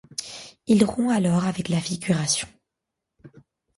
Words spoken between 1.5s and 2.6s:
la figuration.